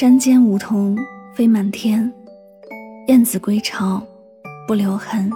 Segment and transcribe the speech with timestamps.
[0.00, 0.96] 山间梧桐
[1.34, 2.10] 飞满天，
[3.08, 4.02] 燕子归巢
[4.66, 5.30] 不留痕。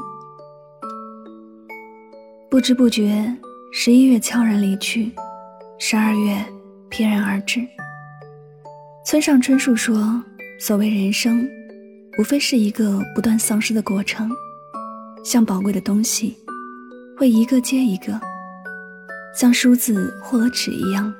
[2.48, 3.30] 不知不觉，
[3.74, 5.12] 十一月悄然离去，
[5.78, 6.42] 十二月
[6.88, 7.60] 翩然而至。
[9.04, 10.18] 村上春树说
[10.58, 11.46] ：“所谓人生，
[12.18, 14.30] 无非是一个不断丧失的过程，
[15.22, 16.38] 像宝贵的东西，
[17.18, 18.18] 会一个接一个，
[19.38, 21.12] 像梳子或者纸一样，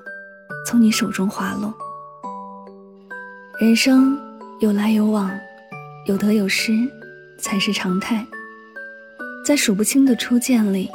[0.66, 1.70] 从你手中滑落。”
[3.60, 4.18] 人生
[4.58, 5.30] 有来有往，
[6.06, 6.72] 有得有失，
[7.38, 8.26] 才是常态。
[9.46, 10.90] 在数不清的初见里，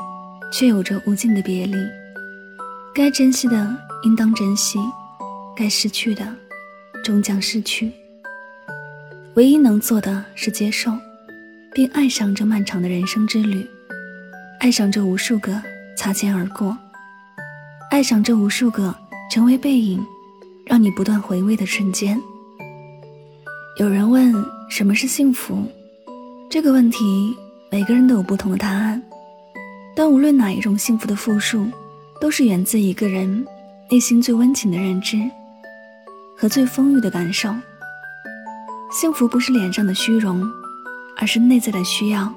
[0.51, 1.77] 却有着无尽的别离。
[2.93, 4.77] 该珍惜的应当珍惜，
[5.55, 6.35] 该失去的
[7.01, 7.93] 终将失去。
[9.35, 10.91] 唯一能做的是接受，
[11.73, 13.65] 并爱上这漫长的人生之旅，
[14.59, 15.61] 爱上这无数个
[15.95, 16.77] 擦肩而过，
[17.89, 18.93] 爱上这无数个
[19.31, 20.05] 成为背影，
[20.65, 22.21] 让你不断回味的瞬间。
[23.79, 24.33] 有人问
[24.67, 25.63] 什么是幸福，
[26.49, 27.33] 这个问题
[27.71, 29.01] 每个人都有不同的答案，
[29.95, 31.65] 但无论哪一种幸福的复数，
[32.19, 33.47] 都是源自一个人
[33.89, 35.17] 内心最温情的认知
[36.37, 37.55] 和最丰裕的感受。
[38.91, 40.45] 幸福不是脸上的虚荣，
[41.15, 42.29] 而是内在的需要。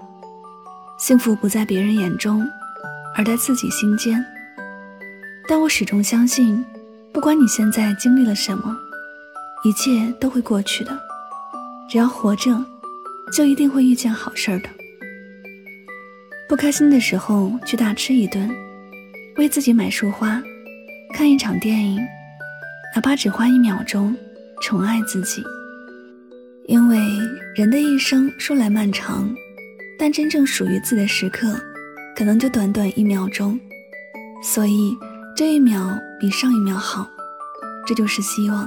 [0.96, 2.48] 幸福不在别人眼中，
[3.16, 4.24] 而在自己心间。
[5.48, 6.64] 但我始终相信，
[7.12, 8.76] 不管你现在经历了什么，
[9.64, 10.96] 一切都会过去的。
[11.92, 12.64] 只要活着，
[13.30, 14.70] 就一定会遇见好事儿的。
[16.48, 18.50] 不开心的时候，去大吃一顿，
[19.36, 20.42] 为自己买束花，
[21.12, 22.00] 看一场电影，
[22.94, 24.16] 哪怕只花一秒钟，
[24.62, 25.44] 宠爱自己。
[26.66, 26.98] 因为
[27.54, 29.30] 人的一生说来漫长，
[29.98, 31.60] 但真正属于自己的时刻，
[32.16, 33.60] 可能就短短一秒钟。
[34.42, 34.96] 所以
[35.36, 37.06] 这一秒比上一秒好，
[37.86, 38.66] 这就是希望。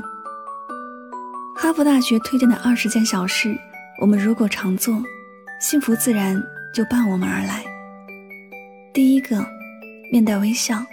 [1.58, 3.58] 哈佛大学推荐的二十件小事，
[4.02, 5.02] 我们如果常做，
[5.62, 6.40] 幸福自然
[6.74, 7.64] 就伴我们而来。
[8.94, 9.44] 第一个，
[10.12, 10.86] 面带微笑。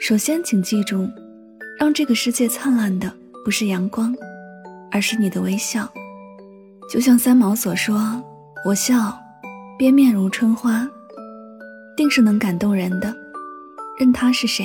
[0.00, 1.08] 首先，请记住，
[1.76, 3.12] 让这个世界灿烂的
[3.44, 4.14] 不是阳光，
[4.92, 5.92] 而是你的微笑。
[6.88, 8.22] 就像三毛所说
[8.64, 9.18] ：“我笑，
[9.76, 10.88] 边面如春花，
[11.96, 13.12] 定是能感动人的，
[13.98, 14.64] 任他是谁。”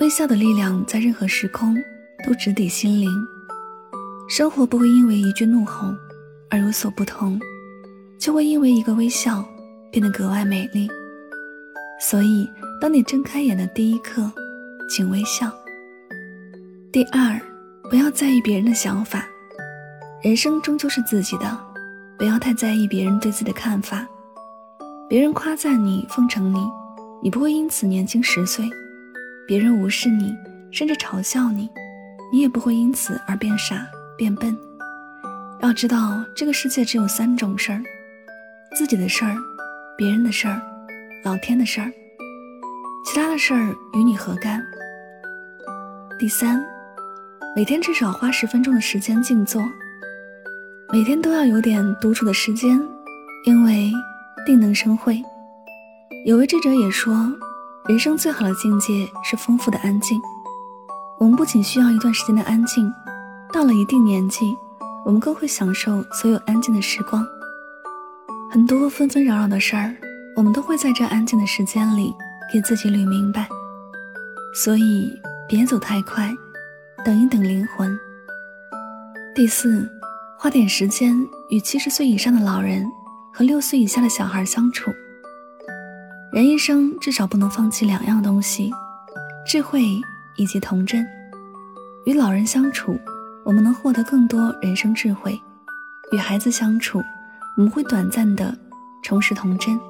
[0.00, 1.74] 微笑的力量在任何时空
[2.26, 3.08] 都直抵心灵。
[4.28, 5.88] 生活不会因为一句怒吼
[6.50, 7.40] 而有所不同，
[8.18, 9.42] 就会因为一个微笑
[9.90, 10.86] 变得格外美丽。
[11.98, 12.46] 所以，
[12.78, 14.30] 当你睁开眼的第一刻，
[14.86, 15.50] 请微笑。
[16.92, 17.40] 第二，
[17.88, 19.26] 不要在意别人的想法，
[20.22, 21.58] 人生终究是自己的，
[22.18, 24.06] 不要太在意别人对自己的看法。
[25.08, 26.58] 别人夸赞你、奉承你，
[27.22, 28.66] 你不会因此年轻十岁；
[29.46, 30.34] 别人无视你，
[30.70, 31.66] 甚至嘲笑你，
[32.30, 33.86] 你也不会因此而变傻。
[34.18, 34.58] 变笨，
[35.60, 37.80] 要知道这个世界只有三种事儿：
[38.74, 39.36] 自己的事儿、
[39.96, 40.60] 别人的事儿、
[41.24, 41.88] 老天的事儿。
[43.04, 44.60] 其他的事儿与你何干？
[46.18, 46.60] 第三，
[47.54, 49.62] 每天至少花十分钟的时间静坐，
[50.92, 52.76] 每天都要有点独处的时间，
[53.46, 53.92] 因为
[54.44, 55.22] 定能生慧。
[56.26, 57.14] 有位智者也说，
[57.88, 60.20] 人生最好的境界是丰富的安静。
[61.20, 62.92] 我们不仅需要一段时间的安静。
[63.52, 64.56] 到了一定年纪，
[65.04, 67.26] 我们更会享受所有安静的时光。
[68.50, 69.94] 很多纷纷扰扰的事儿，
[70.36, 72.14] 我们都会在这安静的时间里
[72.52, 73.48] 给自己捋明白。
[74.54, 75.10] 所以，
[75.48, 76.34] 别走太快，
[77.04, 77.98] 等一等灵魂。
[79.34, 79.88] 第四，
[80.38, 81.18] 花点时间
[81.48, 82.86] 与七十岁以上的老人
[83.32, 84.92] 和六岁以下的小孩相处。
[86.32, 88.70] 人一生至少不能放弃两样东西：
[89.46, 89.82] 智慧
[90.36, 91.06] 以及童真。
[92.04, 92.98] 与老人相处。
[93.48, 95.40] 我们能获得更多人生智慧，
[96.12, 97.02] 与孩子相处，
[97.56, 98.54] 我们会短暂的
[99.02, 99.80] 重拾童真，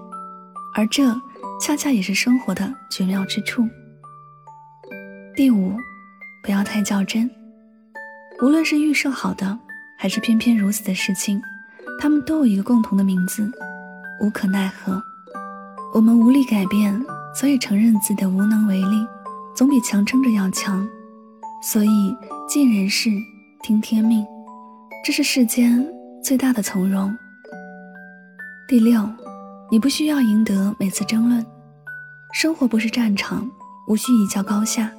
[0.76, 1.12] 而这
[1.60, 3.68] 恰恰也是生活的绝妙之处。
[5.34, 5.76] 第五，
[6.44, 7.28] 不要太较真。
[8.40, 9.58] 无论是预设好的，
[9.98, 11.42] 还是偏偏如此的事情，
[12.00, 13.50] 他们都有一个共同的名字：
[14.20, 15.02] 无可奈何。
[15.92, 16.96] 我们无力改变，
[17.34, 19.04] 所以承认自己的无能为力，
[19.52, 20.88] 总比强撑着要强。
[21.60, 22.16] 所以
[22.48, 23.10] 尽人事，
[23.62, 24.24] 听天命，
[25.04, 25.84] 这是世间
[26.22, 27.14] 最大的从容。
[28.68, 29.06] 第六，
[29.70, 31.44] 你不需要赢得每次争论，
[32.32, 33.48] 生活不是战场，
[33.88, 34.90] 无需一较高下。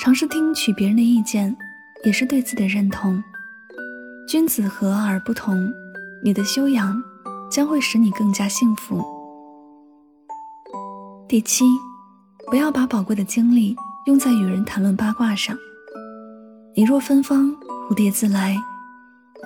[0.00, 1.54] 尝试听取别人的意见，
[2.04, 3.22] 也是对自己的认同。
[4.28, 5.58] 君子和而不同，
[6.22, 7.02] 你的修养
[7.50, 9.04] 将会使你更加幸福。
[11.28, 11.64] 第七，
[12.48, 13.76] 不要把宝贵的精力
[14.06, 15.56] 用在与人谈论八卦上。
[16.78, 17.50] 你若芬芳，
[17.88, 18.54] 蝴蝶自来；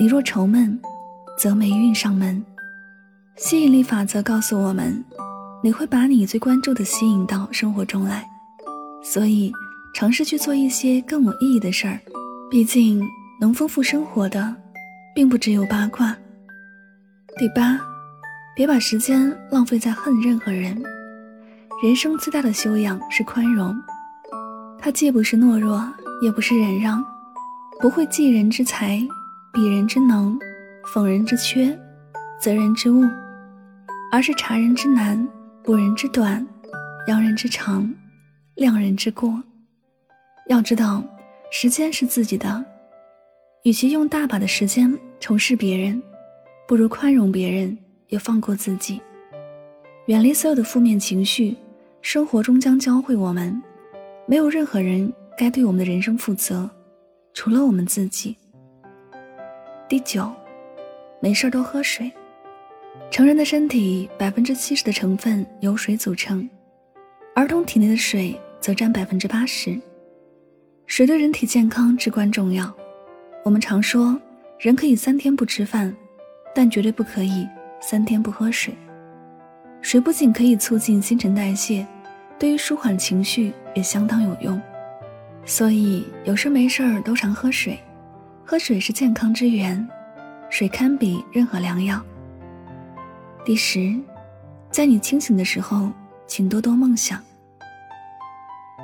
[0.01, 0.77] 你若愁闷，
[1.39, 2.45] 则霉运上门。
[3.37, 5.05] 吸引力法则告诉我们，
[5.63, 8.29] 你会把你最关注的吸引到生活中来，
[9.01, 9.53] 所以
[9.95, 12.01] 尝试去做一些更有意义的事儿。
[12.51, 13.01] 毕竟，
[13.41, 14.53] 能丰富生活的，
[15.15, 16.13] 并不只有八卦。
[17.39, 17.81] 第八，
[18.57, 20.83] 别把时间浪费在恨任何人。
[21.81, 23.73] 人生最大的修养是宽容，
[24.81, 25.81] 它既不是懦弱，
[26.25, 27.03] 也不是忍让，
[27.81, 29.01] 不会记人之才，
[29.55, 30.39] 比人之能，
[30.93, 31.75] 讽人之缺，
[32.39, 33.03] 责人之误。
[34.13, 35.27] 而是察人之难，
[35.65, 36.47] 补人之短，
[37.09, 37.91] 扬人之长，
[38.57, 39.43] 量人之过。
[40.49, 41.03] 要知道，
[41.51, 42.63] 时间是自己的，
[43.63, 46.03] 与其用大把的时间仇视别人，
[46.69, 47.79] 不如宽容别人，
[48.09, 49.01] 也放过自己，
[50.05, 51.57] 远离所有的负面情绪。
[52.03, 53.63] 生活终将教会我们，
[54.27, 56.69] 没有任何人该对我们的人生负责，
[57.33, 58.37] 除了我们自己。
[59.89, 60.31] 第九，
[61.21, 62.11] 没事多喝水。
[63.11, 66.49] 成人的身体百分之七十的成分由水组成，
[67.35, 69.81] 儿童体内的水则占百分之八十。
[70.87, 72.73] 水对人体健康至关重要。
[73.45, 74.21] 我们常说，
[74.59, 75.95] 人可以三天不吃饭，
[76.55, 77.49] 但绝对不可以
[77.81, 78.75] 三天不喝水。
[79.81, 81.87] 水不仅可以促进新陈代谢，
[82.39, 84.61] 对于舒缓情绪也相当有用。
[85.51, 87.77] 所以有事没事儿都常喝水，
[88.45, 89.85] 喝水是健康之源，
[90.49, 92.01] 水堪比任何良药。
[93.45, 93.99] 第十，
[94.71, 95.91] 在你清醒的时候，
[96.25, 97.21] 请多多梦想。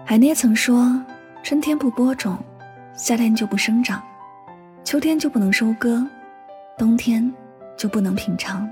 [0.04, 1.00] 海涅曾说
[1.40, 2.36] ：“春天不播种，
[2.94, 4.02] 夏天就不生长，
[4.82, 6.04] 秋天就不能收割，
[6.76, 7.32] 冬天
[7.76, 8.68] 就不能品尝。”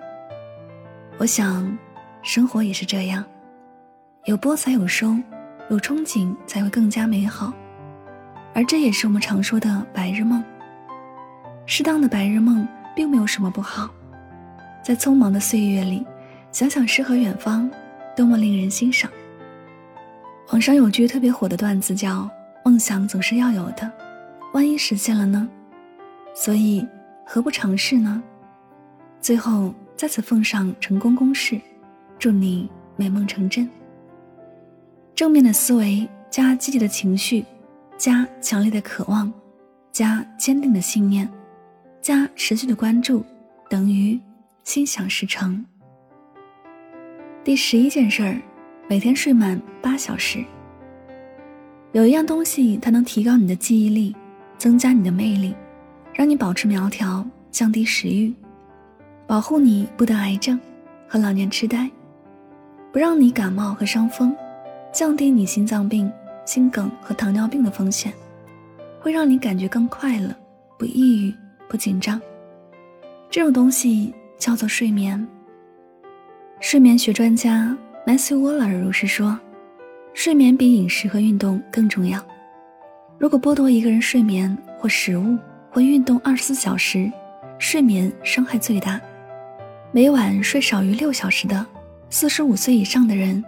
[1.16, 1.78] 我想，
[2.22, 3.24] 生活也是这样，
[4.24, 5.16] 有播才有收，
[5.70, 7.52] 有憧憬才会更加美好，
[8.54, 10.42] 而这也是我们常说的白日梦。
[11.66, 13.90] 适当的白日梦，并没有什么不好。
[14.82, 16.06] 在匆忙的岁月里，
[16.52, 17.70] 想想诗和远方，
[18.16, 19.10] 多么令人欣赏。
[20.52, 22.28] 网上有句特别火的段子，叫
[22.64, 23.90] “梦想总是要有的，
[24.52, 25.48] 万一实现了呢？
[26.34, 26.86] 所以
[27.26, 28.22] 何不尝试呢？”
[29.20, 31.58] 最后在此奉上成功公式，
[32.18, 33.68] 祝你美梦成真。
[35.14, 37.42] 正面的思维加积极的情绪，
[37.96, 39.32] 加强烈的渴望，
[39.92, 41.28] 加坚定的信念，
[42.00, 43.24] 加持续的关注，
[43.68, 44.20] 等于。
[44.64, 45.62] 心想事成。
[47.44, 48.40] 第十一件事儿，
[48.88, 50.42] 每天睡满八小时。
[51.92, 54.16] 有一样东西，它能提高你的记忆力，
[54.56, 55.54] 增加你的魅力，
[56.14, 58.32] 让你保持苗条，降低食欲，
[59.26, 60.58] 保护你不得癌症
[61.06, 61.90] 和老年痴呆，
[62.90, 64.34] 不让你感冒和伤风，
[64.94, 66.10] 降低你心脏病、
[66.44, 68.12] 心梗和糖尿病的风险，
[69.00, 70.34] 会让你感觉更快乐，
[70.78, 71.34] 不抑郁，
[71.68, 72.20] 不紧张。
[73.30, 74.14] 这种东西。
[74.36, 75.26] 叫做睡眠。
[76.60, 77.74] 睡眠学专家
[78.04, 79.38] Matthew Waller 如是说
[80.12, 82.22] ：“睡眠比饮食和运动更重要。
[83.16, 85.38] 如果剥夺一个人睡眠或食物
[85.70, 87.10] 或运动二十四小时，
[87.58, 89.00] 睡眠伤害最大。
[89.92, 91.64] 每晚睡少于六小时的
[92.10, 93.42] 四十五岁以上的人，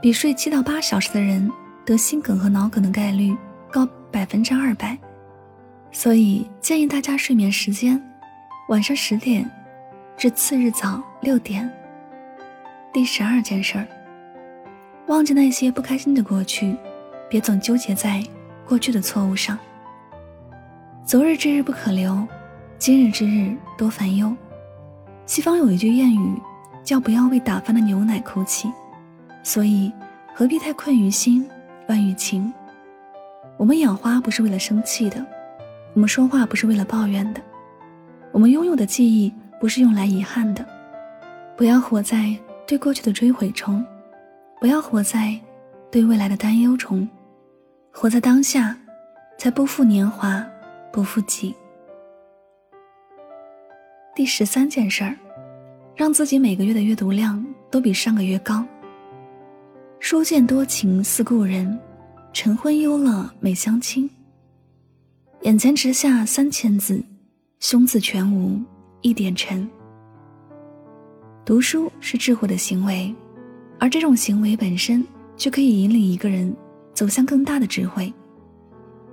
[0.00, 1.48] 比睡七到八小时的人
[1.84, 3.36] 得心梗和脑梗的概率
[3.70, 4.96] 高百分之二百。
[5.92, 8.02] 所以建议大家睡眠时间
[8.68, 9.48] 晚上十点。”
[10.16, 11.68] 至次日早六点。
[12.92, 13.86] 第十二件事儿，
[15.08, 16.76] 忘记那些不开心的过去，
[17.28, 18.22] 别总纠结在
[18.64, 19.58] 过去的错误上。
[21.04, 22.24] 昨日之日不可留，
[22.78, 24.32] 今日之日多烦忧。
[25.26, 26.40] 西方有一句谚语，
[26.84, 28.70] 叫“不要为打翻的牛奶哭泣”，
[29.42, 29.92] 所以
[30.32, 31.44] 何必太困于心，
[31.86, 32.52] 乱于情？
[33.56, 35.24] 我们养花不是为了生气的，
[35.94, 37.40] 我们说话不是为了抱怨的，
[38.32, 39.32] 我们拥有的记忆。
[39.60, 40.66] 不是用来遗憾的，
[41.56, 42.36] 不要活在
[42.66, 43.82] 对过去的追悔中，
[44.60, 45.34] 不要活在
[45.90, 47.08] 对未来的担忧中，
[47.90, 48.76] 活在当下，
[49.38, 50.44] 才不负年华，
[50.92, 51.54] 不负己。
[54.14, 55.16] 第十三件事儿，
[55.96, 58.62] 让自己每个月的阅读量都比上个月高。
[60.06, 61.80] 书见多情似故人，
[62.30, 64.08] 晨昏忧乐每相亲。
[65.44, 67.02] 眼前直下三千字，
[67.58, 68.60] 胸字全无
[69.00, 69.66] 一点尘。
[71.42, 73.14] 读书是智慧的行为，
[73.80, 75.02] 而这种行为本身
[75.38, 76.54] 就可以引领一个人
[76.92, 78.12] 走向更大的智慧。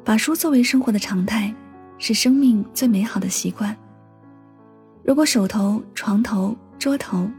[0.04, 1.56] 把书作为生活的常态，
[2.00, 3.74] 是生命最美好的习惯。
[5.06, 7.32] 如果手头、床头、桌头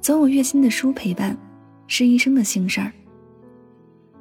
[0.00, 1.36] 总有月薪的书陪伴。
[1.88, 2.92] 是一生的幸事儿。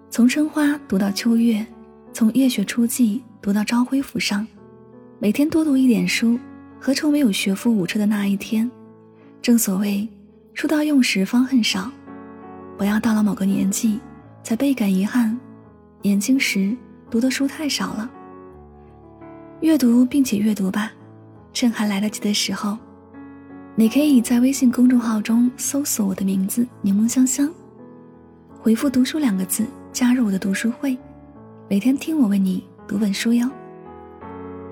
[0.10, 1.65] 从春花读到秋月，
[2.13, 4.48] 从夜雪初霁读到朝晖浮上，
[5.19, 6.39] 每天多读一点书，
[6.79, 8.69] 何愁没有学富五车的那一天？
[9.41, 10.07] 正所谓，
[10.53, 11.91] 书到用时方恨少，
[12.77, 14.00] 不要到了某个年纪
[14.43, 15.38] 才倍感遗憾，
[16.01, 16.75] 年轻时
[17.10, 18.10] 读的书太少了。
[19.62, 20.91] 阅读并且阅读吧，
[21.51, 22.77] 趁还来得及的时候。
[23.77, 27.51] 你可以在微信公众号中搜索我的名字“柠檬香香”，
[28.58, 30.98] 回复“读书”两个字，加入我的读书会，
[31.70, 33.51] 每天听我为你读本书哟。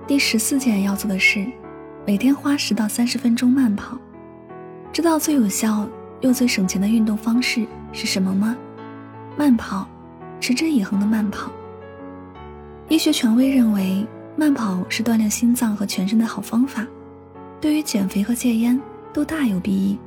[0.07, 1.45] 第十四件要做的事，
[2.07, 3.98] 每天花十到三十分钟慢跑。
[4.93, 5.86] 知道最有效
[6.22, 8.55] 又最省钱的运动方式是什么吗？
[9.36, 9.86] 慢跑，
[10.39, 11.51] 持之以恒的慢跑。
[12.88, 14.07] 医学权威认为，
[14.38, 16.88] 慢跑是锻炼心脏和全身的好方法，
[17.60, 18.79] 对于减肥和戒烟。
[19.13, 19.98] 都大有裨益。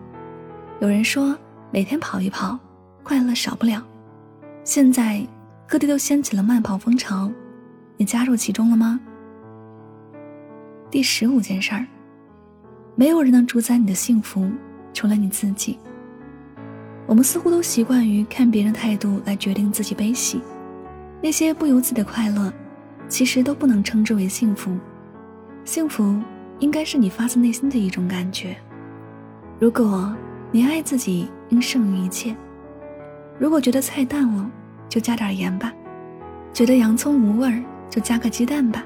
[0.80, 1.34] 有人说，
[1.70, 2.58] 每天跑一跑，
[3.02, 3.82] 快乐少不了。
[4.64, 5.24] 现在
[5.66, 7.30] 各地都掀起了慢跑风潮，
[7.96, 9.00] 你加入其中了吗？
[10.90, 11.86] 第十五件事儿，
[12.94, 14.50] 没有人能主宰你的幸福，
[14.92, 15.78] 除了你自己。
[17.06, 20.40] 我们似乎都习惯于看别人态度来决定自己悲喜，
[21.22, 22.52] 那些不由自己的快乐，
[23.08, 24.76] 其实都不能称之为幸福。
[25.64, 26.20] 幸福
[26.58, 28.56] 应该是你发自内心的一种感觉。
[29.58, 30.14] 如果
[30.52, 32.36] 你爱自己，应胜于一切。
[33.38, 34.50] 如果觉得菜淡了，
[34.86, 35.70] 就加点盐吧；
[36.52, 38.84] 觉得洋葱无味，就加个鸡蛋吧。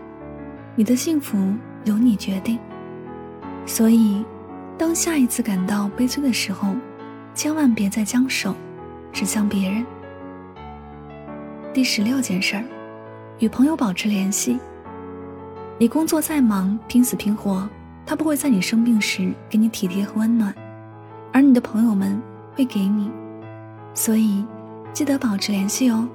[0.76, 1.36] 你的幸福
[1.84, 2.56] 由你决定。
[3.66, 4.24] 所以，
[4.78, 6.76] 当下一次感到悲催的时候，
[7.34, 8.54] 千万别再将手
[9.12, 9.84] 指向别人。
[11.74, 12.64] 第十六件事儿，
[13.40, 14.56] 与朋友保持联系。
[15.78, 17.68] 你工作再忙，拼死拼活。
[18.06, 20.52] 他不会在你生病时给你体贴和温暖，
[21.32, 22.20] 而你的朋友们
[22.54, 23.10] 会给你，
[23.94, 24.44] 所以
[24.92, 26.08] 记得保持联系哦。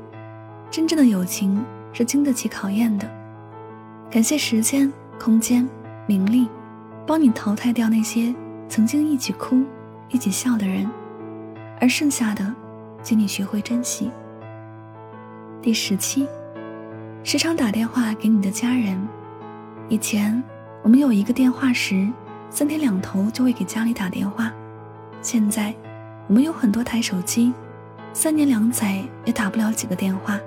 [0.70, 3.10] 真正的友情是经得起考验的。
[4.10, 5.68] 感谢时间、空间、
[6.08, 6.48] 名利，
[7.08, 8.34] 帮你淘汰掉那些
[8.68, 9.64] 曾经一起哭、
[10.10, 10.90] 一起笑的人，
[11.80, 12.54] 而剩下的，
[13.02, 14.12] 请你学会珍惜。
[15.62, 16.28] 第十七，
[17.24, 18.98] 时常打电话给你的家人。
[19.90, 20.44] 以前。
[20.84, 22.08] 我们有一个电话时，
[22.52, 24.54] 三天两头就会给家里打电话。
[25.26, 25.74] 现在，
[26.28, 27.52] 我们有很多台手机，
[28.14, 30.40] 三年两载也打不了几个电话。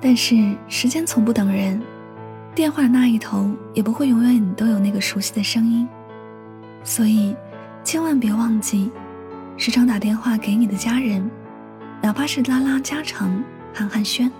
[0.00, 1.78] 但是时间从不等人，
[2.54, 5.86] 电话那一头也不会永远都有那个熟悉的声音。
[6.82, 7.36] 所以，
[7.84, 8.90] 千万别忘记，
[9.58, 11.30] 时常打电话给你的家人，
[12.00, 14.30] 哪怕是拉拉家常、寒寒暄。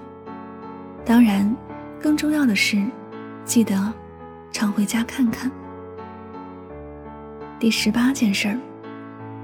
[1.04, 1.54] 当然，
[2.00, 2.82] 更重要的是，
[3.44, 3.92] 记得。
[4.52, 5.52] 常回家看看。
[7.58, 8.58] 第十八件事儿，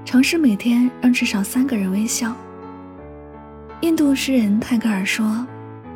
[0.05, 2.35] 尝试每天让至少三个人微笑。
[3.81, 5.45] 印度诗人泰戈尔说：“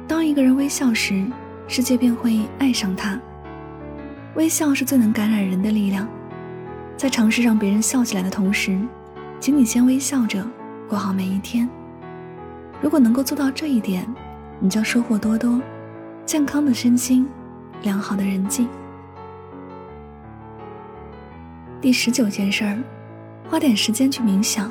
[0.07, 1.25] 当一个人微笑时，
[1.67, 3.19] 世界便会爱上他。”
[4.35, 6.07] 微笑是最能感染人的力量。
[6.95, 8.79] 在尝试让别人笑起来的同时，
[9.39, 10.45] 请你先微笑着
[10.89, 11.69] 过好每一天。
[12.81, 14.07] 如果能够做到这一点，
[14.59, 15.61] 你将收获多多：
[16.25, 17.27] 健康的身心，
[17.83, 18.67] 良好的人际。
[21.79, 22.77] 第十九件事儿，
[23.49, 24.69] 花点时间去冥想，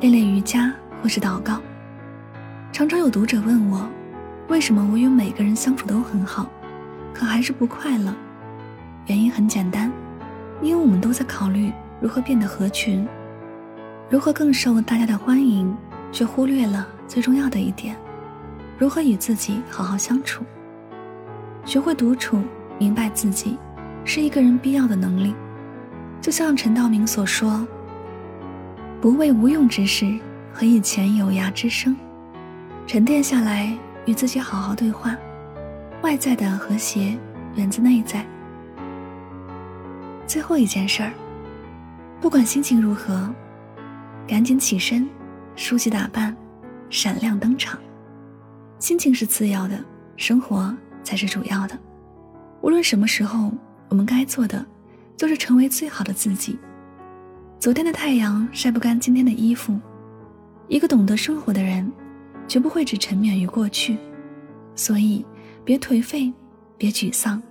[0.00, 0.72] 练练瑜伽
[1.02, 1.60] 或是祷告。
[2.72, 3.86] 常常有读者问我，
[4.48, 6.48] 为什么我与每个人相处都很好，
[7.12, 8.14] 可还是不快乐？
[9.08, 9.92] 原因很简单，
[10.62, 13.06] 因为我们都在考虑如何变得合群，
[14.08, 15.76] 如何更受大家的欢迎，
[16.10, 17.94] 却忽略了最重要的一点：
[18.78, 20.42] 如何与自己好好相处。
[21.66, 22.42] 学会独处，
[22.78, 23.58] 明白自己，
[24.02, 25.34] 是一个人必要的能力。
[26.22, 27.66] 就像陈道明所说
[29.00, 30.18] ：“不为无用之事，
[30.52, 31.96] 何以前有涯之生？”
[32.86, 33.72] 沉淀下来，
[34.06, 35.16] 与自己好好对话。
[36.02, 37.16] 外在的和谐
[37.54, 38.24] 源自内在。
[40.26, 41.12] 最后一件事儿，
[42.20, 43.28] 不管心情如何，
[44.26, 45.08] 赶紧起身，
[45.54, 46.36] 梳洗打扮，
[46.90, 47.78] 闪亮登场。
[48.78, 49.78] 心情是次要的，
[50.16, 51.78] 生活才是主要的。
[52.62, 53.52] 无论什么时候，
[53.88, 54.64] 我们该做的
[55.16, 56.58] 就是成为最好的自己。
[57.60, 59.76] 昨天的太阳晒不干今天的衣服。
[60.68, 61.90] 一个懂得生活的人，
[62.46, 63.96] 绝不会只沉湎于过去。
[64.76, 65.26] 所以，
[65.64, 66.32] 别颓废，
[66.76, 67.42] 别沮丧，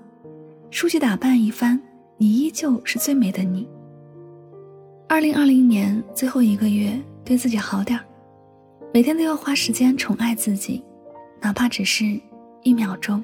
[0.72, 1.78] 梳洗打扮一番，
[2.18, 3.68] 你依旧是最美的你。
[5.10, 8.06] 二零二零年最后一个月，对自己好点儿，
[8.94, 10.82] 每天都要花时间宠爱自己，
[11.42, 12.18] 哪怕只是
[12.64, 13.22] 一秒钟。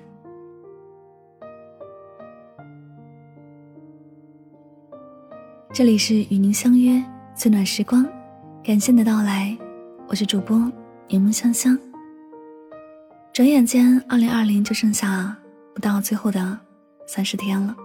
[5.73, 7.03] 这里是与您相约
[7.33, 8.07] 最暖时光，
[8.63, 9.57] 感谢你的到来，
[10.07, 10.55] 我是主播
[11.07, 11.75] 柠檬香香。
[13.33, 15.35] 转眼间，二零二零就剩下
[15.73, 16.59] 不到最后的
[17.07, 17.75] 三十天了。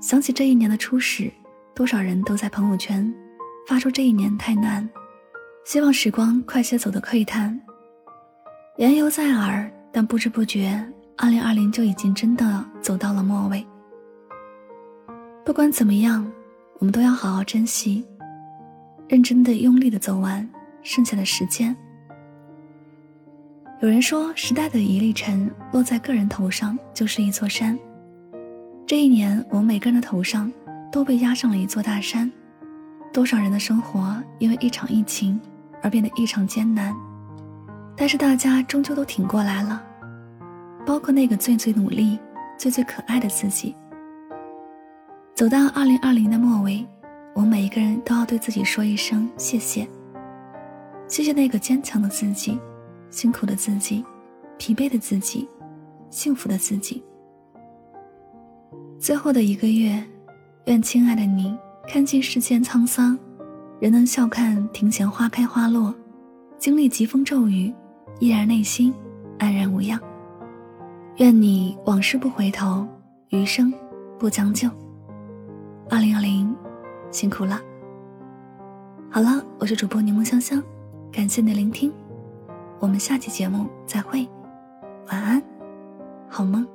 [0.00, 1.32] 想起这一年的初始，
[1.76, 3.14] 多少人都在朋友圈
[3.68, 4.90] 发出这一年太难，
[5.64, 7.56] 希望时光快些走的喟叹。
[8.78, 10.84] 言犹在耳，但不知不觉，
[11.16, 13.64] 二零二零就已经真的走到了末尾。
[15.44, 16.28] 不管怎么样。
[16.78, 18.04] 我们都要好好珍惜，
[19.08, 20.46] 认真的、用力的走完
[20.82, 21.74] 剩下的时间。
[23.80, 27.78] 有人说，时代的一粒尘落在个人头上就是一座山。
[28.86, 30.52] 这一年，我们每个人的头上
[30.92, 32.30] 都被压上了一座大山。
[33.12, 35.40] 多少人的生活因为一场疫情
[35.82, 36.94] 而变得异常艰难，
[37.96, 39.82] 但是大家终究都挺过来了，
[40.84, 42.18] 包括那个最最努力、
[42.58, 43.74] 最最可爱的自己。
[45.36, 46.82] 走到二零二零的末尾，
[47.34, 49.86] 我每一个人都要对自己说一声谢谢。
[51.08, 52.58] 谢谢那个坚强的自己，
[53.10, 54.02] 辛苦的自己，
[54.56, 55.46] 疲惫的自己，
[56.08, 57.04] 幸福的自己。
[58.98, 60.02] 最后的一个月，
[60.64, 61.54] 愿亲爱的你
[61.86, 63.18] 看尽世间沧桑，
[63.78, 65.94] 仍能笑看庭前花开花落，
[66.56, 67.70] 经历疾风骤雨，
[68.20, 68.90] 依然内心
[69.38, 70.00] 安然无恙。
[71.18, 72.88] 愿你往事不回头，
[73.28, 73.70] 余生
[74.18, 74.70] 不将就。
[75.88, 76.52] 二零二零，
[77.12, 77.60] 辛苦了。
[79.08, 80.60] 好了，我是主播柠檬香香，
[81.12, 81.92] 感谢你的聆听，
[82.80, 84.28] 我们下期节目再会，
[85.08, 85.40] 晚安，
[86.28, 86.66] 好梦。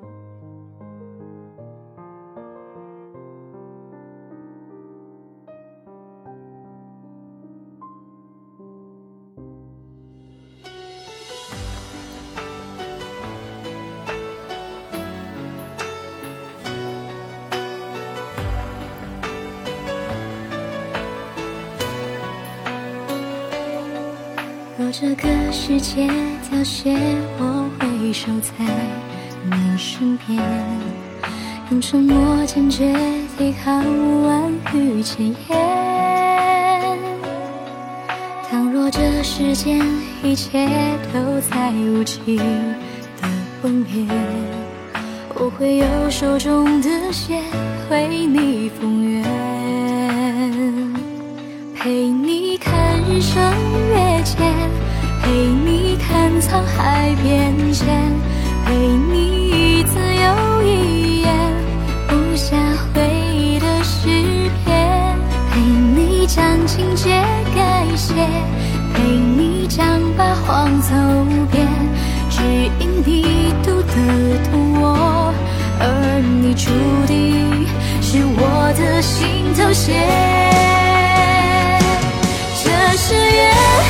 [25.01, 26.07] 这个世界
[26.47, 26.95] 凋谢，
[27.39, 28.53] 我会守在
[29.43, 30.39] 你身边，
[31.71, 32.95] 用沉默坚决
[33.35, 33.83] 抵抗
[34.21, 35.35] 万语千言。
[38.47, 39.83] 倘若这世间
[40.21, 40.69] 一切
[41.11, 43.27] 都在无情的
[43.59, 44.05] 崩灭，
[45.33, 47.41] 我会用手中的线
[47.89, 49.23] 为你封约，
[51.75, 53.51] 陪你看日升
[53.89, 54.80] 月减。
[55.21, 57.87] 陪你看沧海变迁，
[58.65, 61.29] 陪你一字又一眼
[62.07, 62.55] 不下
[62.93, 63.01] 回
[63.33, 64.09] 忆的诗
[64.65, 65.17] 篇，
[65.51, 67.09] 陪你将情节
[67.55, 68.13] 改写，
[68.93, 70.93] 陪你将八荒走
[71.51, 71.67] 遍，
[72.29, 72.41] 只
[72.79, 73.95] 因你读得
[74.51, 75.33] 懂我，
[75.79, 76.69] 而你注
[77.07, 77.65] 定
[78.01, 79.93] 是我的心头血。
[82.63, 83.80] 这是缘。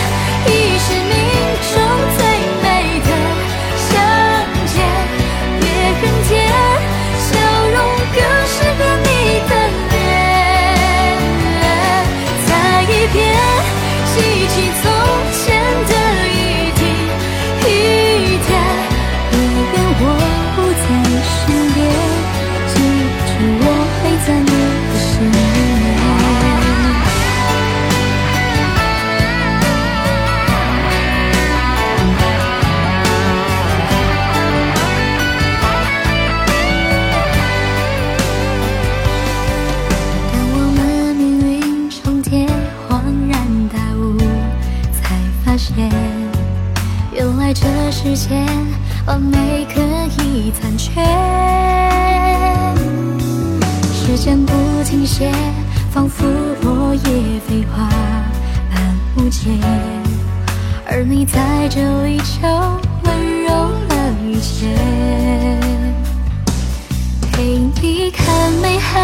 [48.04, 48.48] 世间
[49.06, 49.80] 完美可
[50.24, 50.92] 以残缺
[53.94, 54.52] 时间不
[54.84, 55.32] 停歇
[55.92, 56.26] 仿佛
[56.64, 57.02] 落叶
[57.48, 57.88] 飞花
[58.72, 59.52] 般无解
[60.88, 62.48] 而你在这里就
[63.04, 64.76] 温柔了一切
[67.32, 69.04] 陪你看梅海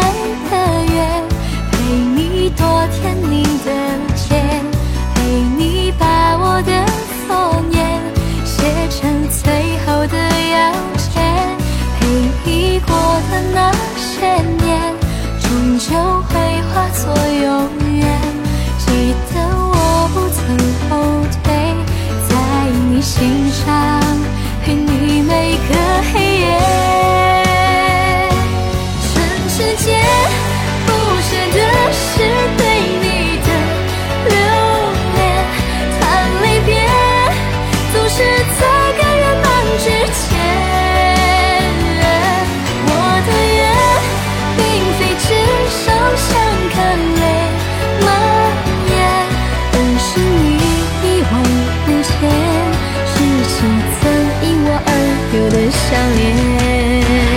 [0.50, 1.22] 的月
[1.70, 3.70] 陪你躲天宁的
[4.16, 4.42] 街
[5.14, 5.22] 陪
[5.56, 7.77] 你把我的思念
[8.58, 11.20] 写成最后的药笺
[12.00, 12.06] 陪
[12.44, 12.96] 你过
[13.30, 14.57] 的那些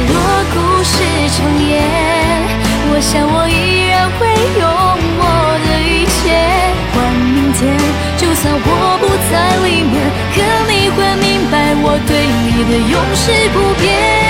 [0.07, 0.13] 若
[0.53, 0.95] 故事
[1.35, 1.37] 重
[1.69, 1.71] 演，
[2.91, 4.19] 我想我依然会
[4.59, 4.63] 用
[5.19, 5.23] 我
[5.65, 6.21] 的一切
[6.93, 7.59] 换明天。
[8.17, 8.67] 就算我
[8.99, 9.33] 不在
[9.67, 9.93] 里面，
[10.35, 10.37] 可
[10.69, 12.11] 你会明白我对
[12.45, 13.23] 你的永世
[13.53, 14.20] 不变。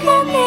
[0.00, 0.41] 更适